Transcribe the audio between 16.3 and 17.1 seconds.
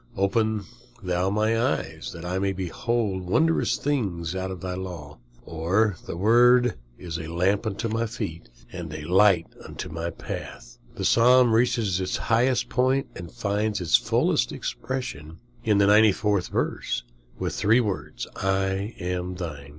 verse,